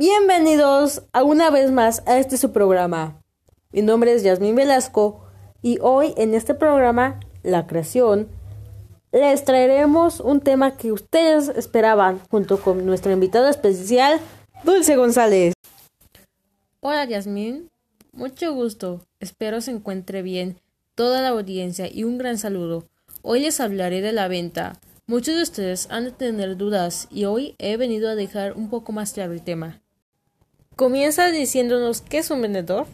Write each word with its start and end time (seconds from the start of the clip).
Bienvenidos 0.00 1.02
a 1.12 1.24
una 1.24 1.50
vez 1.50 1.72
más 1.72 2.04
a 2.06 2.18
este 2.18 2.36
su 2.36 2.52
programa. 2.52 3.20
Mi 3.72 3.82
nombre 3.82 4.12
es 4.12 4.22
Yasmín 4.22 4.54
Velasco 4.54 5.26
y 5.60 5.80
hoy 5.80 6.14
en 6.16 6.34
este 6.34 6.54
programa, 6.54 7.18
La 7.42 7.66
Creación, 7.66 8.28
les 9.10 9.44
traeremos 9.44 10.20
un 10.20 10.40
tema 10.40 10.76
que 10.76 10.92
ustedes 10.92 11.48
esperaban 11.48 12.20
junto 12.30 12.60
con 12.62 12.86
nuestro 12.86 13.10
invitado 13.10 13.48
especial, 13.48 14.20
Dulce 14.62 14.94
González. 14.94 15.54
Hola 16.78 17.04
Yasmín, 17.04 17.68
mucho 18.12 18.54
gusto, 18.54 19.00
espero 19.18 19.60
se 19.60 19.72
encuentre 19.72 20.22
bien 20.22 20.60
toda 20.94 21.22
la 21.22 21.30
audiencia 21.30 21.92
y 21.92 22.04
un 22.04 22.18
gran 22.18 22.38
saludo. 22.38 22.84
Hoy 23.22 23.40
les 23.40 23.58
hablaré 23.58 24.00
de 24.00 24.12
la 24.12 24.28
venta. 24.28 24.78
Muchos 25.08 25.34
de 25.34 25.42
ustedes 25.42 25.88
han 25.90 26.04
de 26.04 26.12
tener 26.12 26.56
dudas 26.56 27.08
y 27.10 27.24
hoy 27.24 27.56
he 27.58 27.76
venido 27.76 28.08
a 28.08 28.14
dejar 28.14 28.52
un 28.52 28.70
poco 28.70 28.92
más 28.92 29.12
claro 29.12 29.32
el 29.32 29.42
tema. 29.42 29.82
Comienza 30.78 31.32
diciéndonos 31.32 32.02
qué 32.02 32.18
es 32.18 32.30
un 32.30 32.40
vendedor. 32.40 32.86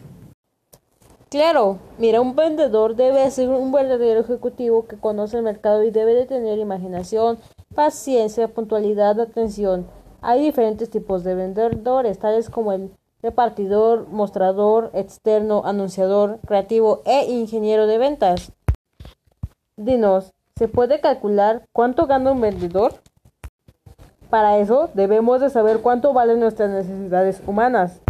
Claro, 1.29 1.81
mira, 1.99 2.23
un 2.23 2.35
vendedor 2.35 2.97
debe 2.97 3.31
ser 3.31 3.51
un 3.51 3.73
verdadero 3.73 4.21
ejecutivo 4.21 4.87
que 4.87 4.97
conoce 4.97 5.37
el 5.37 5.43
mercado 5.43 5.85
y 5.85 5.91
debe 5.91 6.15
de 6.15 6.25
tener 6.25 6.59
imaginación, 6.59 7.37
paciencia, 7.75 8.49
puntualidad, 8.49 9.21
atención. 9.21 9.87
Hay 10.23 10.41
diferentes 10.41 10.89
tipos 10.89 11.25
de 11.25 11.35
vendedores, 11.35 12.19
tales 12.19 12.49
como 12.49 12.73
el 12.73 12.91
repartidor, 13.21 14.09
mostrador, 14.09 14.91
externo, 14.95 15.61
anunciador, 15.67 16.39
creativo 16.47 17.03
e 17.05 17.31
ingeniero 17.31 17.87
de 17.87 17.99
ventas. 17.99 18.53
Dinos, 19.77 20.33
¿se 20.57 20.69
puede 20.69 21.03
calcular 21.03 21.69
cuánto 21.71 22.07
gana 22.07 22.33
un 22.33 22.41
vendedor? 22.41 22.95
Para 24.35 24.59
eso 24.59 24.91
debemos 24.95 25.41
de 25.41 25.49
saber 25.49 25.79
cuánto 25.79 26.13
valen 26.13 26.41
nuestras 26.41 26.69
necesidades 26.69 27.41
humanas. 27.47 28.01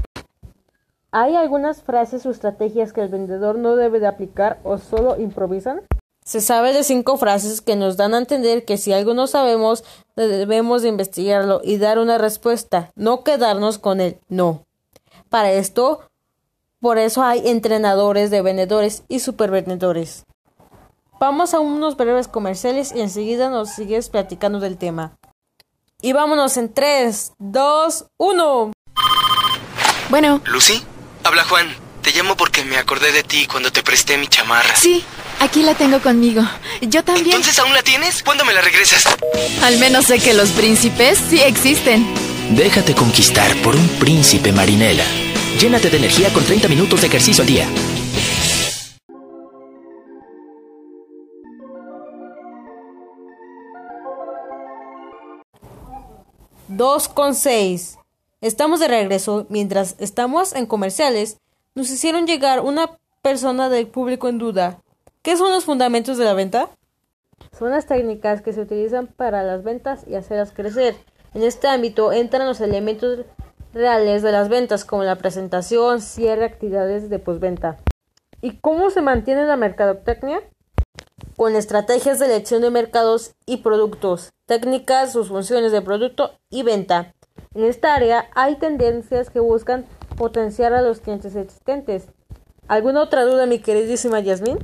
¿Hay 1.11 1.37
algunas 1.37 1.83
frases 1.83 2.25
o 2.25 2.31
estrategias 2.31 2.95
que 2.95 3.03
el 3.03 3.11
vendedor 3.11 3.59
no 3.59 3.77
debe 3.77 4.01
de 4.01 4.07
aplicar 4.07 4.59
o 4.65 4.79
solo 4.79 5.21
improvisan? 5.21 5.83
Se 6.25 6.41
sabe 6.41 6.73
de 6.73 6.83
cinco 6.83 7.19
frases 7.19 7.61
que 7.61 7.77
nos 7.77 7.99
dan 7.99 8.15
a 8.15 8.19
entender 8.21 8.65
que 8.65 8.79
si 8.79 8.95
algo 8.95 9.13
no 9.13 9.27
sabemos, 9.27 9.85
debemos 10.17 10.81
de 10.81 10.89
investigarlo 10.89 11.61
y 11.63 11.77
dar 11.77 11.99
una 11.99 12.17
respuesta, 12.17 12.91
no 12.95 13.23
quedarnos 13.23 13.77
con 13.77 14.01
el 14.01 14.17
no. 14.31 14.65
Para 15.29 15.53
esto, 15.53 16.09
por 16.81 16.97
eso 16.97 17.23
hay 17.23 17.47
entrenadores 17.51 18.31
de 18.31 18.41
vendedores 18.41 19.03
y 19.09 19.19
supervendedores. 19.19 20.25
Vamos 21.21 21.53
a 21.53 21.61
unos 21.61 21.99
breves 21.99 22.29
comerciales 22.29 22.95
y 22.97 23.03
enseguida 23.03 23.51
nos 23.51 23.69
sigues 23.69 24.09
platicando 24.09 24.59
del 24.59 24.79
tema. 24.79 25.19
Y 26.05 26.13
vámonos 26.13 26.59
en 26.59 26.71
3, 26.71 27.33
2, 27.39 28.05
1. 28.19 28.73
Bueno. 30.11 30.43
Lucy. 30.45 30.83
Habla 31.23 31.45
Juan. 31.45 31.75
Te 32.03 32.11
llamo 32.11 32.37
porque 32.37 32.63
me 32.63 32.77
acordé 32.77 33.11
de 33.11 33.23
ti 33.23 33.47
cuando 33.47 33.73
te 33.73 33.83
presté 33.83 34.19
mi 34.19 34.27
chamarra. 34.27 34.77
Sí, 34.77 35.03
aquí 35.41 35.63
la 35.63 35.75
tengo 35.75 36.03
conmigo. 36.03 36.43
Yo 36.83 37.03
también. 37.05 37.29
¿Entonces 37.29 37.59
aún 37.59 37.73
la 37.73 37.83
tienes? 37.83 38.23
¿Cuándo 38.23 38.45
me 38.45 38.53
la 38.53 38.61
regresas? 38.61 39.07
Al 39.63 39.79
menos 39.79 40.05
sé 40.05 40.19
que 40.19 40.35
los 40.35 40.51
príncipes 40.51 41.19
sí 41.31 41.41
existen. 41.41 42.07
Déjate 42.51 42.95
conquistar 42.95 43.57
por 43.63 43.75
un 43.75 43.89
príncipe 43.99 44.53
marinela. 44.53 45.07
Llénate 45.59 45.89
de 45.89 45.97
energía 45.97 46.31
con 46.35 46.45
30 46.45 46.69
minutos 46.69 47.01
de 47.01 47.07
ejercicio 47.07 47.41
al 47.41 47.49
día. 47.49 47.67
Dos 56.69 57.09
con 57.09 57.35
seis. 57.35 57.99
Estamos 58.41 58.81
de 58.81 58.89
regreso. 58.89 59.45
Mientras 59.51 59.97
estamos 59.99 60.55
en 60.55 60.65
comerciales, 60.65 61.37
nos 61.75 61.91
hicieron 61.91 62.27
llegar 62.27 62.61
una 62.61 62.99
persona 63.21 63.69
del 63.69 63.87
público 63.87 64.29
en 64.29 64.39
duda. 64.39 64.81
¿Qué 65.21 65.37
son 65.37 65.51
los 65.51 65.67
fundamentos 65.67 66.17
de 66.17 66.25
la 66.25 66.33
venta? 66.33 66.71
Son 67.59 67.71
las 67.71 67.85
técnicas 67.85 68.41
que 68.41 68.55
se 68.55 68.63
utilizan 68.63 69.09
para 69.09 69.43
las 69.43 69.63
ventas 69.63 70.07
y 70.07 70.15
hacerlas 70.15 70.53
crecer. 70.53 70.97
En 71.35 71.43
este 71.43 71.69
ámbito 71.69 72.13
entran 72.13 72.47
los 72.47 72.63
elementos 72.63 73.27
reales 73.75 74.23
de 74.23 74.33
las 74.33 74.49
ventas, 74.49 74.87
como 74.87 75.03
la 75.03 75.17
presentación, 75.17 76.01
cierre, 76.01 76.47
actividades 76.47 77.11
de 77.11 77.19
postventa. 77.19 77.77
¿Y 78.41 78.57
cómo 78.57 78.89
se 78.89 79.03
mantiene 79.03 79.45
la 79.45 79.57
mercadotecnia? 79.57 80.41
Con 81.37 81.57
estrategias 81.57 82.21
de 82.21 82.27
elección 82.27 82.63
de 82.63 82.71
mercados 82.71 83.33
y 83.45 83.57
productos, 83.59 84.31
técnicas, 84.47 85.13
sus 85.13 85.29
funciones 85.29 85.73
de 85.73 85.83
producto 85.83 86.39
y 86.49 86.63
venta. 86.63 87.13
En 87.55 87.65
esta 87.65 87.95
área 87.95 88.29
hay 88.37 88.57
tendencias 88.57 89.31
que 89.31 89.41
buscan 89.41 89.85
potenciar 90.17 90.73
a 90.73 90.83
los 90.83 91.01
clientes 91.01 91.35
existentes. 91.35 92.07
¿Alguna 92.69 93.03
otra 93.03 93.25
duda, 93.25 93.47
mi 93.47 93.59
queridísima 93.59 94.21
Yasmin? 94.21 94.59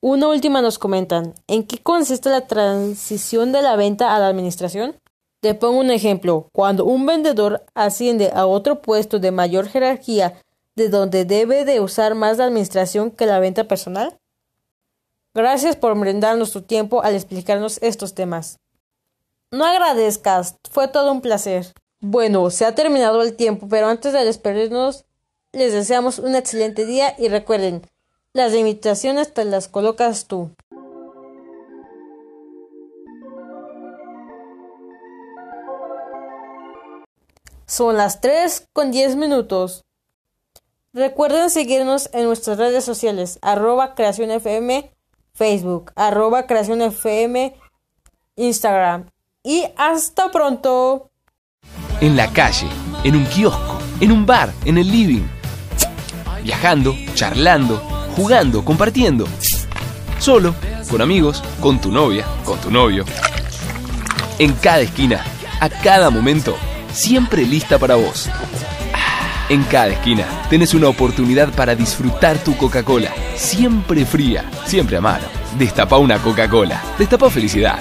Una 0.00 0.28
última 0.28 0.62
nos 0.62 0.78
comentan, 0.78 1.34
¿en 1.48 1.66
qué 1.66 1.78
consiste 1.78 2.30
la 2.30 2.46
transición 2.46 3.52
de 3.52 3.62
la 3.62 3.74
venta 3.74 4.14
a 4.14 4.18
la 4.20 4.28
administración? 4.28 4.94
Te 5.40 5.54
pongo 5.54 5.80
un 5.80 5.90
ejemplo, 5.90 6.48
cuando 6.52 6.84
un 6.84 7.06
vendedor 7.06 7.64
asciende 7.74 8.30
a 8.32 8.46
otro 8.46 8.82
puesto 8.82 9.18
de 9.18 9.32
mayor 9.32 9.66
jerarquía, 9.66 10.40
de 10.76 10.88
donde 10.88 11.24
debe 11.24 11.64
de 11.64 11.80
usar 11.80 12.14
más 12.14 12.38
la 12.38 12.44
administración 12.44 13.10
que 13.10 13.26
la 13.26 13.40
venta 13.40 13.64
personal. 13.64 14.16
Gracias 15.34 15.74
por 15.74 15.98
brindarnos 15.98 16.52
tu 16.52 16.62
tiempo 16.62 17.02
al 17.02 17.16
explicarnos 17.16 17.78
estos 17.82 18.14
temas. 18.14 18.60
No 19.50 19.64
agradezcas, 19.64 20.56
fue 20.70 20.86
todo 20.86 21.10
un 21.10 21.20
placer. 21.20 21.74
Bueno, 21.98 22.50
se 22.50 22.64
ha 22.64 22.76
terminado 22.76 23.20
el 23.20 23.34
tiempo, 23.34 23.66
pero 23.68 23.88
antes 23.88 24.12
de 24.12 24.24
despedirnos, 24.24 25.06
les 25.50 25.72
deseamos 25.72 26.20
un 26.20 26.36
excelente 26.36 26.86
día 26.86 27.16
y 27.18 27.28
recuerden, 27.28 27.82
las 28.32 28.52
limitaciones 28.52 29.34
te 29.34 29.44
las 29.44 29.66
colocas 29.66 30.26
tú. 30.26 30.50
Son 37.66 37.96
las 37.96 38.20
3 38.20 38.68
con 38.72 38.92
10 38.92 39.16
minutos. 39.16 39.84
Recuerden 40.92 41.50
seguirnos 41.50 42.08
en 42.12 42.24
nuestras 42.26 42.56
redes 42.58 42.84
sociales, 42.84 43.40
arroba 43.42 43.96
creación 43.96 44.30
Facebook, 45.34 45.92
arroba 45.96 46.46
creación 46.46 46.80
FM, 46.80 47.56
Instagram 48.36 49.06
y 49.42 49.64
hasta 49.76 50.30
pronto. 50.30 51.10
En 52.00 52.16
la 52.16 52.32
calle, 52.32 52.68
en 53.02 53.16
un 53.16 53.24
kiosco, 53.26 53.78
en 54.00 54.12
un 54.12 54.26
bar, 54.26 54.52
en 54.64 54.78
el 54.78 54.90
living. 54.90 55.24
Viajando, 56.42 56.94
charlando, 57.14 57.78
jugando, 58.16 58.64
compartiendo. 58.64 59.26
Solo, 60.18 60.54
con 60.88 61.02
amigos, 61.02 61.42
con 61.60 61.80
tu 61.80 61.90
novia, 61.90 62.24
con 62.44 62.58
tu 62.60 62.70
novio. 62.70 63.04
En 64.38 64.52
cada 64.54 64.80
esquina, 64.80 65.24
a 65.60 65.68
cada 65.68 66.10
momento, 66.10 66.54
siempre 66.92 67.42
lista 67.44 67.78
para 67.78 67.96
vos. 67.96 68.28
En 69.50 69.62
cada 69.64 69.88
esquina 69.88 70.26
tenés 70.48 70.72
una 70.72 70.88
oportunidad 70.88 71.52
para 71.52 71.74
disfrutar 71.74 72.38
tu 72.38 72.56
Coca-Cola, 72.56 73.10
siempre 73.36 74.06
fría, 74.06 74.48
siempre 74.64 74.96
a 74.96 75.02
mano. 75.02 75.26
Destapa 75.58 75.98
una 75.98 76.18
Coca-Cola, 76.18 76.82
destapa 76.98 77.28
felicidad. 77.28 77.78